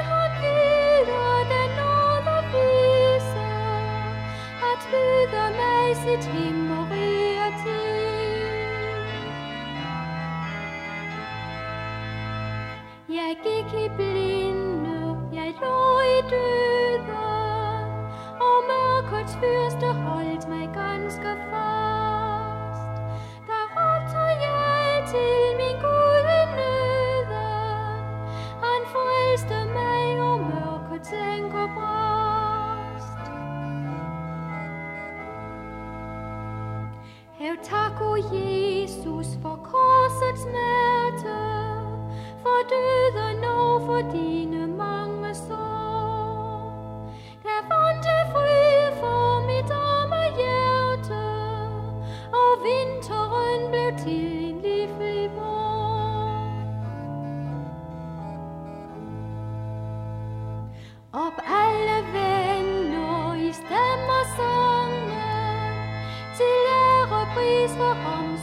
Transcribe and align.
at 7.47 7.55
til. 7.65 8.07
Jeg 13.09 13.37
gik 13.45 13.71
i 13.85 13.89
blinde, 13.97 15.19
jeg 15.33 15.55
lå 15.63 16.01
i 16.01 16.19
døden, 16.31 17.26
mørkets 19.27 19.35
fyrste 19.35 19.87
holdt 19.87 20.49
mig 20.49 20.71
ganske 20.75 21.31
fast. 21.51 22.95
Der 23.49 23.65
råbte 23.77 24.19
jeg 24.47 25.05
til 25.09 25.57
min 25.59 25.77
Gud 25.83 26.27
i 26.39 26.45
nøden, 26.57 28.05
han 28.63 28.81
frelste 28.93 29.59
mig, 29.75 30.21
og 30.21 30.35
um 30.35 30.41
mørke 30.41 31.05
tænker 31.05 31.67
brast. 31.75 33.31
Hav 37.39 37.55
tak, 37.63 38.01
o 38.01 38.17
Jesus, 38.17 39.27
for 39.43 39.57
korsets 39.65 40.43
smerte, 40.43 41.39
for 42.43 42.59
døden 42.73 43.45
og 43.45 43.81
for 43.87 44.11
dine 44.13 44.67
mange 44.67 45.35
sår. 45.35 45.76
Ære 67.37 67.69
pris 67.69 67.77
for 67.77 68.36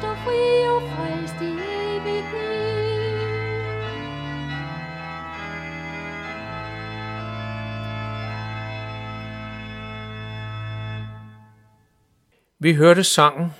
til 0.00 0.14
fri 0.24 0.42
og 0.74 0.82
frelst 0.92 1.40
i. 1.42 1.74
Vi 12.64 12.74
hørte 12.74 13.04
sangen 13.04 13.50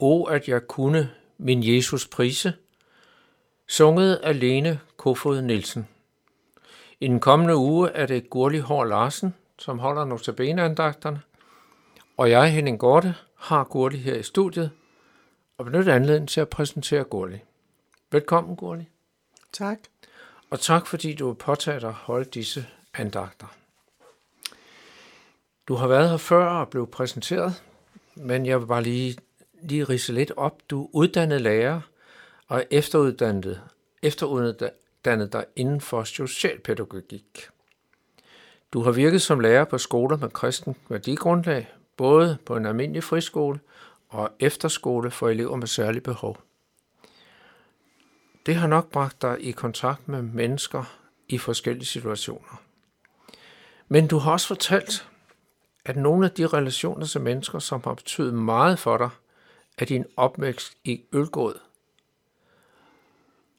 O, 0.00 0.24
at 0.24 0.48
jeg 0.48 0.66
kunne 0.66 1.10
min 1.38 1.74
Jesus 1.74 2.08
prise, 2.08 2.52
sunget 3.68 4.14
af 4.14 4.40
Lene 4.40 4.80
Kofod 4.96 5.42
Nielsen. 5.42 5.88
I 7.00 7.06
den 7.06 7.20
kommende 7.20 7.56
uge 7.56 7.90
er 7.90 8.06
det 8.06 8.30
Gurli 8.30 8.58
Hår 8.58 8.84
Larsen, 8.84 9.34
som 9.58 9.78
holder 9.78 10.04
notabeneandagterne, 10.04 11.20
og 12.16 12.30
jeg, 12.30 12.52
Henning 12.52 12.78
Gorte, 12.78 13.14
har 13.36 13.64
Gurli 13.64 13.96
her 13.96 14.14
i 14.14 14.22
studiet, 14.22 14.70
og 15.62 15.66
benytter 15.66 15.94
anledningen 15.94 16.26
til 16.26 16.40
at 16.40 16.48
præsentere 16.48 17.04
Gurli. 17.04 17.38
Velkommen, 18.10 18.56
Gurli. 18.56 18.88
Tak. 19.52 19.78
Og 20.50 20.60
tak, 20.60 20.86
fordi 20.86 21.14
du 21.14 21.26
har 21.26 21.34
påtaget 21.34 21.82
dig 21.82 21.88
at 21.88 21.94
holde 21.94 22.24
disse 22.24 22.66
andagter. 22.94 23.46
Du 25.68 25.74
har 25.74 25.86
været 25.86 26.10
her 26.10 26.16
før 26.16 26.44
og 26.44 26.68
blev 26.68 26.86
præsenteret, 26.86 27.62
men 28.14 28.46
jeg 28.46 28.60
vil 28.60 28.66
bare 28.66 28.82
lige, 28.82 29.18
lige 29.62 29.84
rise 29.84 30.12
lidt 30.12 30.32
op. 30.36 30.58
Du 30.70 30.84
er 30.84 30.88
uddannet 30.92 31.40
lærer 31.40 31.80
og 32.48 32.58
er 32.58 32.64
efteruddannet, 32.70 33.60
efteruddannet 34.02 35.32
dig 35.32 35.44
inden 35.56 35.80
for 35.80 36.04
socialpædagogik. 36.04 37.48
Du 38.72 38.82
har 38.82 38.90
virket 38.90 39.22
som 39.22 39.40
lærer 39.40 39.64
på 39.64 39.78
skoler 39.78 40.16
med 40.16 40.30
kristen 40.30 40.76
værdigrundlag, 40.88 41.72
både 41.96 42.38
på 42.46 42.56
en 42.56 42.66
almindelig 42.66 43.04
friskole 43.04 43.60
og 44.12 44.30
efterskole 44.40 45.10
for 45.10 45.28
elever 45.28 45.56
med 45.56 45.66
særlige 45.66 46.02
behov. 46.02 46.38
Det 48.46 48.54
har 48.54 48.66
nok 48.66 48.90
bragt 48.90 49.22
dig 49.22 49.36
i 49.40 49.50
kontakt 49.50 50.08
med 50.08 50.22
mennesker 50.22 50.84
i 51.28 51.38
forskellige 51.38 51.86
situationer. 51.86 52.62
Men 53.88 54.06
du 54.06 54.18
har 54.18 54.32
også 54.32 54.46
fortalt, 54.46 55.08
at 55.84 55.96
nogle 55.96 56.26
af 56.26 56.32
de 56.32 56.46
relationer 56.46 57.06
til 57.06 57.20
mennesker, 57.20 57.58
som 57.58 57.80
har 57.84 57.94
betydet 57.94 58.34
meget 58.34 58.78
for 58.78 58.96
dig, 58.96 59.10
er 59.78 59.84
din 59.84 60.04
opvækst 60.16 60.76
i 60.84 61.02
Ølgård. 61.12 61.56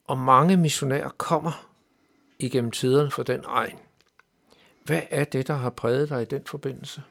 Og 0.06 0.18
mange 0.18 0.58
missionærer 0.58 1.10
kommer 1.10 1.68
igennem 2.40 2.72
tiderne 2.72 3.12
for 3.12 3.24
den 3.24 3.44
egen. 3.48 3.78
Hvad 4.84 5.02
er 5.10 5.24
det, 5.24 5.48
der 5.48 5.54
har 5.54 5.70
præget 5.70 6.10
dig 6.10 6.22
i 6.22 6.26
den 6.26 6.46
forbindelse? 6.46 7.04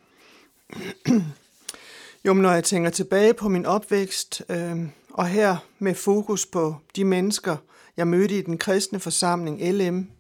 Jo, 2.25 2.33
men 2.33 2.43
når 2.43 2.53
jeg 2.53 2.65
tænker 2.65 2.91
tilbage 2.91 3.35
på 3.35 3.49
min 3.49 3.67
opvækst, 3.67 4.43
øh, 4.49 4.77
og 5.11 5.27
her 5.27 5.57
med 5.79 5.95
fokus 5.95 6.47
på 6.47 6.77
de 6.97 7.05
mennesker, 7.05 7.57
jeg 7.97 8.09
mødte 8.09 8.39
i 8.39 8.43
den 8.43 8.59
kristne 8.59 9.01
forsamling 9.01 9.73
LM, 9.73 10.11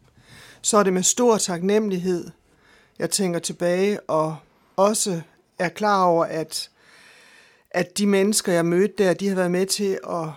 så 0.62 0.76
er 0.76 0.82
det 0.82 0.92
med 0.92 1.02
stor 1.02 1.38
taknemmelighed, 1.38 2.30
jeg 2.98 3.10
tænker 3.10 3.38
tilbage 3.38 4.00
og 4.00 4.36
også 4.76 5.20
er 5.58 5.68
klar 5.68 6.04
over, 6.04 6.24
at, 6.24 6.70
at 7.70 7.98
de 7.98 8.06
mennesker, 8.06 8.52
jeg 8.52 8.66
mødte 8.66 8.94
der, 8.98 9.14
de 9.14 9.28
har 9.28 9.36
været 9.36 9.50
med 9.50 9.66
til 9.66 9.98
at 10.08 10.28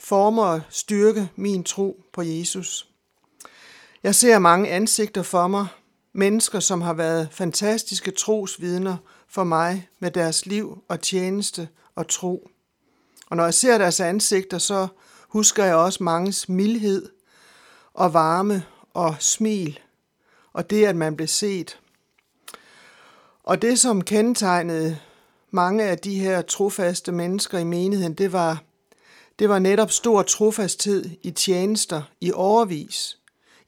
forme 0.00 0.42
og 0.42 0.60
styrke 0.68 1.28
min 1.36 1.64
tro 1.64 2.04
på 2.12 2.22
Jesus. 2.22 2.88
Jeg 4.02 4.14
ser 4.14 4.38
mange 4.38 4.68
ansigter 4.68 5.22
for 5.22 5.48
mig, 5.48 5.66
mennesker, 6.12 6.60
som 6.60 6.80
har 6.80 6.94
været 6.94 7.28
fantastiske 7.32 8.10
trosvidner 8.10 8.96
for 9.30 9.44
mig 9.44 9.88
med 9.98 10.10
deres 10.10 10.46
liv 10.46 10.84
og 10.88 11.00
tjeneste 11.00 11.68
og 11.94 12.08
tro. 12.08 12.50
Og 13.26 13.36
når 13.36 13.44
jeg 13.44 13.54
ser 13.54 13.78
deres 13.78 14.00
ansigter, 14.00 14.58
så 14.58 14.88
husker 15.28 15.64
jeg 15.64 15.74
også 15.74 16.02
manges 16.02 16.48
mildhed 16.48 17.08
og 17.94 18.14
varme 18.14 18.64
og 18.94 19.16
smil, 19.18 19.78
og 20.52 20.70
det, 20.70 20.86
at 20.86 20.96
man 20.96 21.16
blev 21.16 21.28
set. 21.28 21.78
Og 23.44 23.62
det, 23.62 23.78
som 23.78 24.04
kendetegnede 24.04 24.98
mange 25.50 25.84
af 25.84 25.98
de 25.98 26.18
her 26.18 26.42
trofaste 26.42 27.12
mennesker 27.12 27.58
i 27.58 27.64
menigheden, 27.64 28.14
det 28.14 28.32
var 28.32 28.62
det 29.38 29.48
var 29.48 29.58
netop 29.58 29.90
stor 29.90 30.22
trofasthed 30.22 31.04
i 31.22 31.30
tjenester 31.30 32.02
i 32.20 32.32
overvis, 32.32 33.18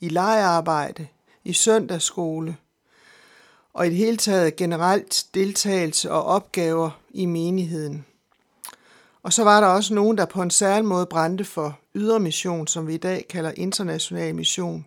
i 0.01 0.09
lejearbejde, 0.09 1.07
i 1.45 1.53
søndagsskole, 1.53 2.57
og 3.75 3.87
i 3.87 3.91
det 3.91 3.97
hele 3.99 4.17
taget 4.17 4.57
generelt 4.57 5.27
deltagelse 5.35 6.11
og 6.11 6.25
opgaver 6.25 6.91
i 7.11 7.27
menigheden. 7.27 8.05
Og 9.23 9.33
så 9.33 9.45
var 9.45 9.61
der 9.61 9.67
også 9.67 9.95
nogen, 9.95 10.19
der 10.19 10.25
på 10.25 10.43
en 10.43 10.51
særlig 10.51 10.85
måde 10.85 11.07
brændte 11.07 11.45
for 11.45 11.79
ydermission, 11.95 12.67
som 12.67 12.87
vi 12.87 12.95
i 12.95 12.99
dag 12.99 13.27
kalder 13.31 13.53
international 13.57 14.35
mission. 14.35 14.87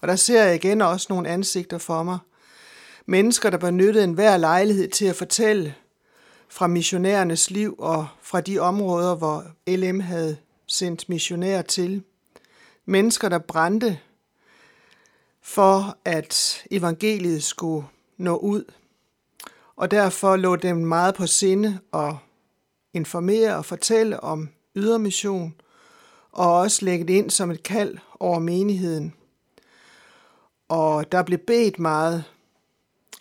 Og 0.00 0.08
der 0.08 0.16
ser 0.16 0.44
jeg 0.44 0.54
igen 0.54 0.82
også 0.82 1.06
nogle 1.10 1.28
ansigter 1.28 1.78
for 1.78 2.02
mig. 2.02 2.18
Mennesker, 3.06 3.50
der 3.50 3.58
benyttede 3.58 4.04
enhver 4.04 4.36
lejlighed 4.36 4.88
til 4.88 5.04
at 5.04 5.16
fortælle 5.16 5.74
fra 6.48 6.66
missionærernes 6.66 7.50
liv 7.50 7.74
og 7.78 8.06
fra 8.22 8.40
de 8.40 8.58
områder, 8.58 9.14
hvor 9.14 9.44
LM 9.66 10.00
havde 10.00 10.36
sendt 10.66 11.08
missionærer 11.08 11.62
til. 11.62 12.02
Mennesker, 12.86 13.28
der 13.28 13.38
brændte 13.38 13.98
for, 15.42 15.96
at 16.04 16.62
evangeliet 16.70 17.42
skulle 17.42 17.86
nå 18.18 18.36
ud. 18.36 18.64
Og 19.76 19.90
derfor 19.90 20.36
lå 20.36 20.56
dem 20.56 20.76
meget 20.76 21.14
på 21.14 21.26
sinde 21.26 21.78
at 21.94 22.14
informere 22.92 23.56
og 23.56 23.64
fortælle 23.64 24.20
om 24.20 24.48
ydermission, 24.76 25.54
og 26.32 26.54
også 26.54 26.84
lægge 26.84 27.04
det 27.04 27.14
ind 27.14 27.30
som 27.30 27.50
et 27.50 27.62
kald 27.62 27.98
over 28.20 28.38
menigheden. 28.38 29.14
Og 30.68 31.12
der 31.12 31.22
blev 31.22 31.38
bedt 31.38 31.78
meget, 31.78 32.24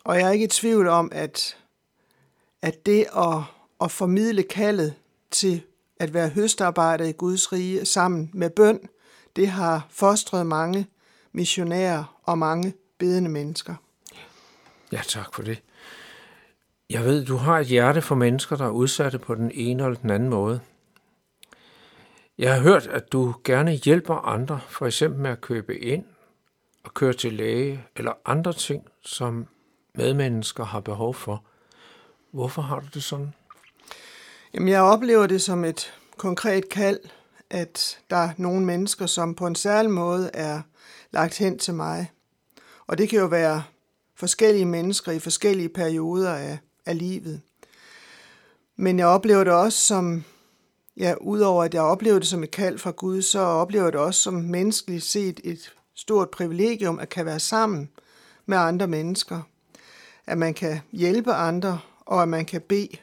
og 0.03 0.19
jeg 0.19 0.27
er 0.27 0.31
ikke 0.31 0.45
i 0.45 0.47
tvivl 0.47 0.87
om, 0.87 1.09
at, 1.11 1.57
at 2.61 2.85
det 2.85 3.05
at, 3.15 3.37
at 3.81 3.91
formidle 3.91 4.43
kaldet 4.43 4.93
til 5.31 5.61
at 5.99 6.13
være 6.13 6.29
høstarbejder 6.29 7.05
i 7.05 7.11
Guds 7.11 7.53
rige 7.53 7.85
sammen 7.85 8.29
med 8.33 8.49
bøn, 8.49 8.79
det 9.35 9.47
har 9.47 9.87
fostret 9.89 10.45
mange 10.45 10.87
missionærer 11.31 12.19
og 12.23 12.37
mange 12.37 12.73
bedende 12.97 13.29
mennesker. 13.29 13.75
Ja, 14.91 15.01
tak 15.07 15.33
for 15.33 15.41
det. 15.41 15.61
Jeg 16.89 17.03
ved, 17.03 17.25
du 17.25 17.35
har 17.35 17.59
et 17.59 17.67
hjerte 17.67 18.01
for 18.01 18.15
mennesker, 18.15 18.55
der 18.55 18.65
er 18.65 18.69
udsatte 18.69 19.19
på 19.19 19.35
den 19.35 19.51
ene 19.53 19.83
eller 19.83 19.99
den 19.99 20.09
anden 20.09 20.29
måde. 20.29 20.59
Jeg 22.37 22.53
har 22.53 22.61
hørt, 22.61 22.87
at 22.87 23.11
du 23.11 23.33
gerne 23.43 23.71
hjælper 23.71 24.15
andre, 24.15 24.59
for 24.69 24.85
eksempel 24.85 25.21
med 25.21 25.31
at 25.31 25.41
købe 25.41 25.79
ind 25.79 26.05
og 26.83 26.93
køre 26.93 27.13
til 27.13 27.33
læge 27.33 27.85
eller 27.95 28.11
andre 28.25 28.53
ting, 28.53 28.83
som 29.01 29.47
medmennesker 29.95 30.63
har 30.65 30.79
behov 30.79 31.13
for. 31.13 31.43
Hvorfor 32.31 32.61
har 32.61 32.79
du 32.79 32.85
det 32.93 33.03
sådan? 33.03 33.33
Jamen, 34.53 34.69
jeg 34.69 34.81
oplever 34.81 35.27
det 35.27 35.41
som 35.41 35.65
et 35.65 35.93
konkret 36.17 36.69
kald, 36.69 36.99
at 37.49 37.99
der 38.09 38.17
er 38.17 38.29
nogle 38.37 38.65
mennesker, 38.65 39.05
som 39.05 39.35
på 39.35 39.47
en 39.47 39.55
særlig 39.55 39.91
måde 39.91 40.29
er 40.33 40.61
lagt 41.11 41.37
hen 41.37 41.59
til 41.59 41.73
mig. 41.73 42.11
Og 42.87 42.97
det 42.97 43.09
kan 43.09 43.19
jo 43.19 43.25
være 43.25 43.63
forskellige 44.17 44.65
mennesker 44.65 45.11
i 45.11 45.19
forskellige 45.19 45.69
perioder 45.69 46.33
af, 46.33 46.57
af 46.85 46.97
livet. 46.97 47.41
Men 48.75 48.99
jeg 48.99 49.07
oplever 49.07 49.43
det 49.43 49.53
også 49.53 49.79
som, 49.79 50.23
ja, 50.97 51.13
udover 51.21 51.63
at 51.63 51.73
jeg 51.73 51.81
oplever 51.81 52.19
det 52.19 52.27
som 52.27 52.43
et 52.43 52.51
kald 52.51 52.77
fra 52.77 52.91
Gud, 52.91 53.21
så 53.21 53.39
oplever 53.39 53.85
jeg 53.85 53.93
det 53.93 54.01
også 54.01 54.21
som 54.21 54.33
menneskeligt 54.33 55.03
set 55.03 55.39
et 55.43 55.73
stort 55.95 56.29
privilegium 56.29 56.99
at 56.99 57.09
kan 57.09 57.25
være 57.25 57.39
sammen 57.39 57.89
med 58.45 58.57
andre 58.57 58.87
mennesker. 58.87 59.41
At 60.27 60.37
man 60.37 60.53
kan 60.53 60.79
hjælpe 60.91 61.33
andre, 61.33 61.79
og 62.05 62.21
at 62.21 62.29
man 62.29 62.45
kan 62.45 62.61
bede 62.61 62.97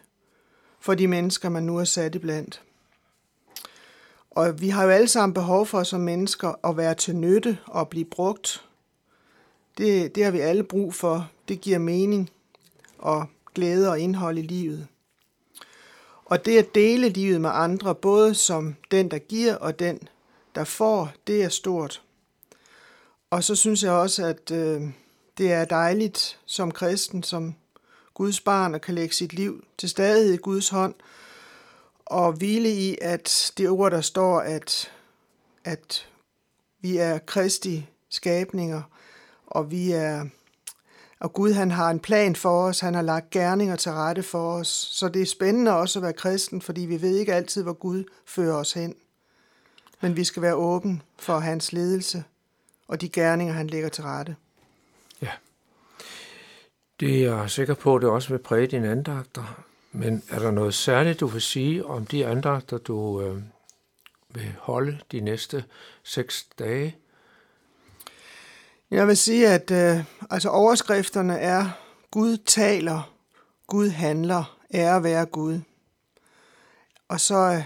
for 0.81 0.95
de 0.95 1.09
mennesker, 1.09 1.49
man 1.49 1.63
nu 1.63 1.79
er 1.79 1.85
sat 1.85 2.15
iblandt. 2.15 2.63
Og 4.31 4.61
vi 4.61 4.69
har 4.69 4.85
jo 4.85 4.91
alle 4.91 5.09
sammen 5.09 5.35
behov 5.35 5.67
for 5.67 5.83
som 5.83 6.01
mennesker 6.01 6.69
at 6.69 6.77
være 6.77 6.95
til 6.95 7.17
nytte 7.17 7.59
og 7.67 7.89
blive 7.89 8.05
brugt. 8.05 8.65
Det, 9.79 10.15
det 10.15 10.25
har 10.25 10.31
vi 10.31 10.41
alle 10.41 10.65
brug 10.65 10.95
for. 10.95 11.31
Det 11.49 11.61
giver 11.61 11.79
mening 11.79 12.31
og 12.99 13.27
glæde 13.55 13.91
og 13.91 14.01
indhold 14.01 14.39
i 14.39 14.43
livet. 14.43 14.87
Og 16.25 16.45
det 16.45 16.59
at 16.59 16.75
dele 16.75 17.09
livet 17.09 17.41
med 17.41 17.51
andre, 17.53 17.95
både 17.95 18.35
som 18.35 18.77
den, 18.91 19.11
der 19.11 19.19
giver 19.19 19.55
og 19.55 19.79
den, 19.79 20.09
der 20.55 20.65
får, 20.65 21.13
det 21.27 21.45
er 21.45 21.49
stort. 21.49 22.03
Og 23.31 23.45
så 23.45 23.55
synes 23.55 23.83
jeg 23.83 23.93
også, 23.93 24.27
at 24.27 24.51
øh, 24.51 24.83
det 25.39 25.53
er 25.53 25.65
dejligt 25.65 26.39
som 26.47 26.71
kristen, 26.71 27.23
som 27.23 27.55
Guds 28.15 28.41
barn, 28.41 28.75
at 28.75 28.83
kan 28.83 28.95
lægge 28.95 29.15
sit 29.15 29.33
liv 29.33 29.65
til 29.79 29.89
stadighed 29.89 30.35
i 30.35 30.37
Guds 30.37 30.69
hånd, 30.69 30.95
og 32.07 32.33
hvile 32.33 32.71
i, 32.71 32.99
at 33.01 33.53
det 33.59 33.69
ord, 33.69 33.91
der 33.91 34.01
står, 34.01 34.41
at, 34.41 34.93
at 35.65 36.09
vi 36.81 36.97
er 36.97 37.19
kristi 37.19 37.87
skabninger, 38.09 38.83
og 39.47 39.71
vi 39.71 39.93
er 39.93 40.25
og 41.21 41.33
Gud 41.33 41.53
han 41.53 41.71
har 41.71 41.91
en 41.91 42.01
plan 42.01 42.37
for 42.37 42.67
os, 42.69 42.81
han 42.81 42.95
har 42.95 43.03
lagt 43.03 43.31
gerninger 43.31 43.77
til 43.77 43.93
rette 43.93 44.23
for 44.23 44.53
os. 44.53 44.69
Så 44.69 45.09
det 45.09 45.23
er 45.23 45.27
spændende 45.27 45.77
også 45.77 45.99
at 45.99 46.03
være 46.03 46.13
kristen, 46.13 46.63
fordi 46.63 46.81
vi 46.81 47.03
ved 47.03 47.17
ikke 47.17 47.35
altid, 47.35 47.63
hvor 47.63 47.73
Gud 47.73 48.05
fører 48.27 48.55
os 48.55 48.73
hen. 48.73 48.95
Men 50.01 50.17
vi 50.17 50.25
skal 50.25 50.43
være 50.43 50.55
åben 50.55 51.03
for 51.19 51.39
hans 51.39 51.73
ledelse 51.73 52.25
og 52.89 53.01
de 53.01 53.09
gerninger, 53.09 53.55
han 53.55 53.67
lægger 53.67 53.89
til 53.89 54.05
rette. 54.05 54.37
Ja. 55.23 55.31
Det 57.01 57.25
er 57.25 57.39
jeg 57.39 57.51
sikker 57.51 57.75
på, 57.75 57.97
at 57.97 58.03
det 58.03 58.11
også 58.11 58.29
vil 58.29 58.39
præge 58.39 58.67
dine 58.67 58.91
andagter. 58.91 59.65
Men 59.93 60.23
er 60.31 60.39
der 60.39 60.51
noget 60.51 60.75
særligt, 60.75 61.21
du 61.21 61.27
vil 61.27 61.43
sige 61.43 61.87
om 61.87 62.07
de 62.07 62.27
andagter, 62.27 62.79
du 62.79 63.23
øh, 63.23 63.43
vil 64.31 64.55
holde 64.59 64.99
de 65.13 65.21
næste 65.21 65.65
seks 66.03 66.47
dage? 66.59 66.97
Jeg 68.95 69.09
vil 69.09 69.17
sige, 69.17 69.49
at 69.49 69.71
øh, 69.71 70.05
altså 70.31 70.49
overskrifterne 70.49 71.39
er, 71.39 71.69
Gud 72.11 72.37
taler, 72.37 73.13
Gud 73.67 73.89
handler, 73.89 74.59
ære 74.75 75.03
være 75.03 75.27
Gud. 75.27 75.61
Og 77.09 77.21
så 77.21 77.37
øh, 77.37 77.65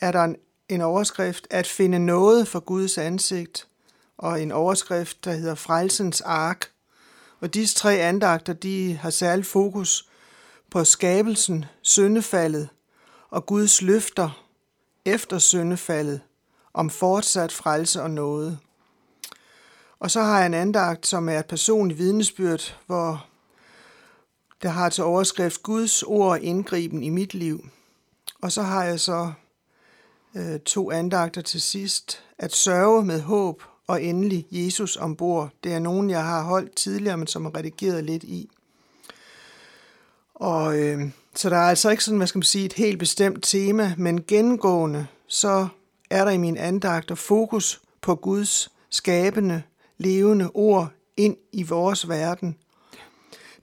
er 0.00 0.12
der 0.12 0.24
en, 0.24 0.36
en 0.68 0.80
overskrift, 0.80 1.46
at 1.50 1.66
finde 1.66 1.98
noget 1.98 2.48
for 2.48 2.60
Guds 2.60 2.98
ansigt, 2.98 3.68
og 4.16 4.42
en 4.42 4.52
overskrift, 4.52 5.24
der 5.24 5.32
hedder 5.32 5.54
Frelsens 5.54 6.20
Ark. 6.20 6.70
Og 7.40 7.54
disse 7.54 7.76
tre 7.76 7.94
andagter, 7.94 8.52
de 8.52 8.96
har 8.96 9.10
særlig 9.10 9.46
fokus 9.46 10.08
på 10.70 10.84
skabelsen, 10.84 11.64
syndefaldet 11.82 12.68
og 13.30 13.46
Guds 13.46 13.82
løfter 13.82 14.44
efter 15.04 15.38
syndefaldet 15.38 16.20
om 16.74 16.90
fortsat 16.90 17.52
frelse 17.52 18.02
og 18.02 18.10
noget. 18.10 18.58
Og 20.00 20.10
så 20.10 20.22
har 20.22 20.38
jeg 20.38 20.46
en 20.46 20.54
andagt, 20.54 21.06
som 21.06 21.28
er 21.28 21.38
et 21.38 21.46
personligt 21.46 21.98
vidnesbyrd, 21.98 22.76
hvor 22.86 23.26
der 24.62 24.68
har 24.68 24.88
til 24.88 25.04
overskrift 25.04 25.62
Guds 25.62 26.02
ord 26.02 26.40
indgriben 26.40 27.02
i 27.02 27.08
mit 27.08 27.34
liv. 27.34 27.68
Og 28.42 28.52
så 28.52 28.62
har 28.62 28.84
jeg 28.84 29.00
så 29.00 29.32
øh, 30.34 30.60
to 30.60 30.90
andagter 30.90 31.40
til 31.40 31.60
sidst. 31.60 32.24
At 32.38 32.54
sørge 32.54 33.04
med 33.04 33.20
håb 33.20 33.62
og 33.86 34.02
endelig 34.02 34.46
Jesus 34.50 34.96
ombord. 34.96 35.50
Det 35.64 35.72
er 35.72 35.78
nogen, 35.78 36.10
jeg 36.10 36.24
har 36.24 36.42
holdt 36.42 36.76
tidligere, 36.76 37.16
men 37.16 37.26
som 37.26 37.46
er 37.46 37.56
redigeret 37.56 38.04
lidt 38.04 38.24
i. 38.24 38.50
Og 40.34 40.78
øh, 40.78 41.10
så 41.34 41.50
der 41.50 41.56
er 41.56 41.68
altså 41.68 41.90
ikke 41.90 42.04
sådan, 42.04 42.18
hvad 42.18 42.26
skal 42.26 42.38
man 42.38 42.42
sige, 42.42 42.64
et 42.64 42.72
helt 42.72 42.98
bestemt 42.98 43.44
tema, 43.44 43.94
men 43.98 44.24
gennemgående, 44.24 45.06
så 45.26 45.68
er 46.10 46.24
der 46.24 46.30
i 46.30 46.36
min 46.36 46.56
andagt 46.56 47.18
fokus 47.18 47.80
på 48.00 48.14
Guds 48.14 48.70
skabende, 48.90 49.62
levende 49.98 50.50
ord 50.54 50.88
ind 51.16 51.36
i 51.52 51.62
vores 51.62 52.08
verden. 52.08 52.56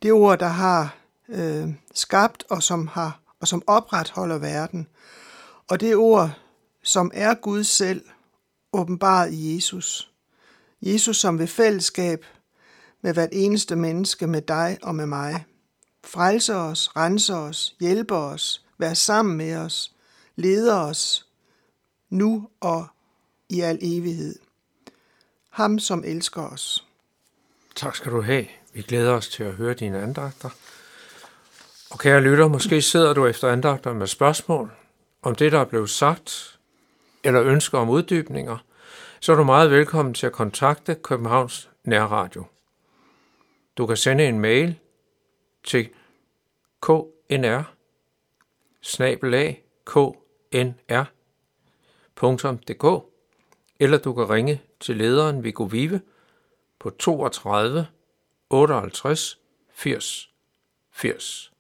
Det 0.02 0.12
ord, 0.12 0.40
der 0.40 0.48
har 0.48 0.98
øh, 1.30 1.70
skabt 1.94 2.44
og 2.50 2.64
som 2.64 2.88
har 2.88 3.20
og 3.40 3.48
som 3.48 3.64
opretholder 3.68 4.38
verden. 4.38 4.88
Og 5.68 5.80
det 5.80 5.96
ord, 5.96 6.32
som 6.84 7.12
er 7.14 7.34
Gud 7.34 7.64
selv, 7.64 8.06
åbenbaret 8.74 9.34
i 9.34 9.56
Jesus. 9.56 10.12
Jesus 10.82 11.18
som 11.18 11.40
ved 11.40 11.48
fællesskab 11.48 12.26
med 13.02 13.14
hvert 13.14 13.30
eneste 13.32 13.76
menneske, 13.76 14.28
med 14.28 14.42
dig 14.42 14.78
og 14.84 14.96
med 14.96 15.06
mig. 15.06 15.46
Frelser 16.04 16.56
os, 16.56 16.96
renser 16.96 17.36
os, 17.36 17.76
hjælper 17.80 18.16
os, 18.16 18.66
vær 18.78 18.94
sammen 18.94 19.38
med 19.38 19.56
os, 19.56 19.96
leder 20.36 20.76
os, 20.76 21.28
nu 22.10 22.48
og 22.60 22.88
i 23.50 23.62
al 23.62 23.80
evighed 23.82 24.45
ham 25.56 25.80
som 25.80 26.04
elsker 26.06 26.42
os. 26.42 26.86
Tak 27.76 27.96
skal 27.96 28.12
du 28.12 28.22
have. 28.22 28.46
Vi 28.74 28.82
glæder 28.82 29.12
os 29.12 29.30
til 29.30 29.44
at 29.44 29.54
høre 29.54 29.74
dine 29.74 30.02
andagter. 30.02 30.50
Og 31.92 32.00
kære 32.00 32.22
lytter, 32.22 32.48
måske 32.48 32.82
sidder 32.82 33.14
du 33.14 33.26
efter 33.26 33.52
andagter 33.52 33.94
med 33.94 34.08
spørgsmål 34.08 34.72
om 35.22 35.36
det, 35.36 35.52
der 35.52 35.60
er 35.60 35.66
blevet 35.66 35.90
sagt, 35.90 36.60
eller 37.24 37.44
ønsker 37.44 37.78
om 37.78 37.90
uddybninger, 37.90 38.58
så 39.20 39.32
er 39.32 39.36
du 39.36 39.44
meget 39.44 39.72
velkommen 39.72 40.14
til 40.14 40.26
at 40.26 40.32
kontakte 40.32 40.96
Københavns 40.96 41.70
Nærradio. 41.84 42.46
Du 43.78 43.86
kan 43.86 43.98
sende 43.98 44.28
en 44.28 44.40
mail 44.40 44.80
til 45.64 45.90
knr 46.82 47.64
knr.dk 52.16 53.06
eller 53.80 53.98
du 53.98 54.14
kan 54.14 54.30
ringe 54.30 54.62
til 54.86 54.98
lederen 54.98 55.44
Viggo 55.44 55.64
Vive 55.64 56.02
på 56.80 56.90
32 56.90 57.88
58 58.50 59.40
80 59.74 60.30
80. 60.92 61.52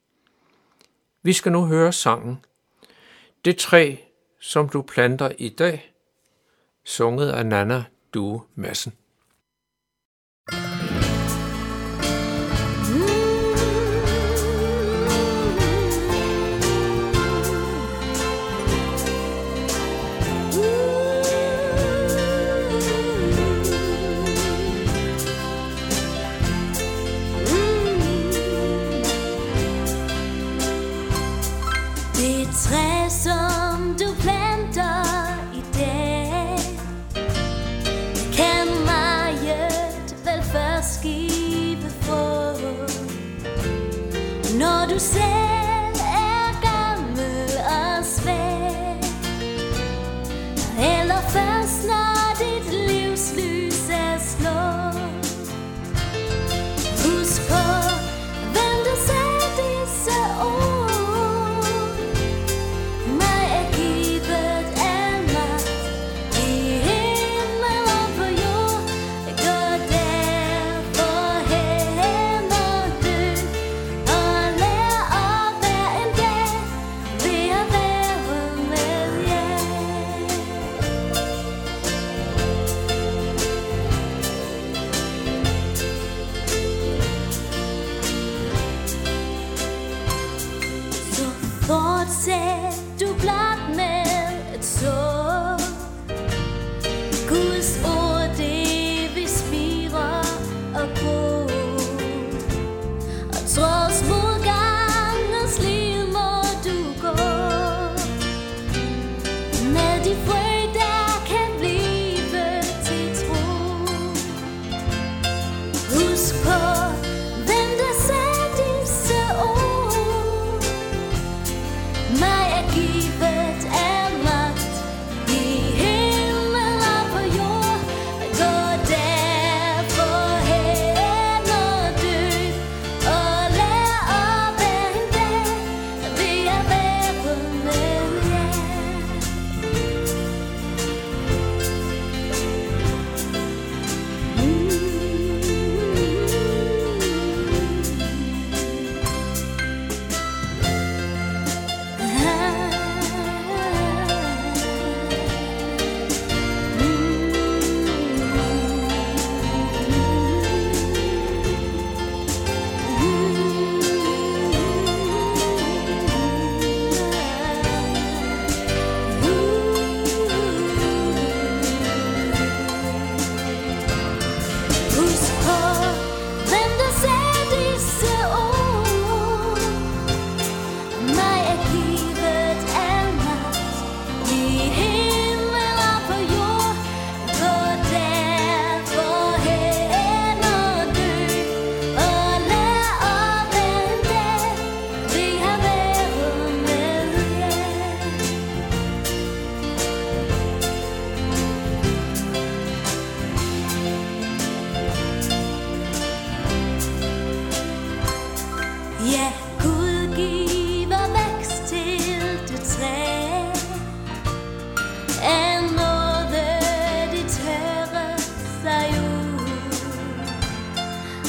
Vi 1.24 1.34
skal 1.34 1.51
nu 1.51 1.65
høre 1.65 1.94
sangen 1.94 2.46
Det 3.46 3.58
træ, 3.58 3.96
som 4.39 4.70
du 4.70 4.82
planter 4.82 5.32
i 5.38 5.50
dag, 5.50 5.94
sunget 6.84 7.29
af 7.32 7.46
Nana 7.46 7.84
Due 8.13 8.41
Madsen. 8.55 8.94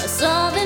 solving 0.08 0.65